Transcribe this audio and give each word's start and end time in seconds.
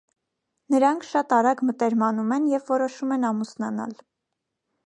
Նրանք 0.75 1.05
շատ 1.09 1.35
արագ 1.37 1.61
մտերմանում 1.71 2.35
են 2.39 2.49
և 2.55 2.73
որոշում 2.75 3.15
են 3.19 3.29
ամուսնանալ։ 3.33 3.99